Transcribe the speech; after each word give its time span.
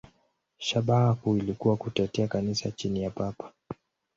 Shabaha 0.57 1.15
kuu 1.15 1.37
ilikuwa 1.37 1.77
kutetea 1.77 2.27
Kanisa 2.27 2.71
chini 2.71 3.03
ya 3.03 3.09
Papa. 3.09 3.51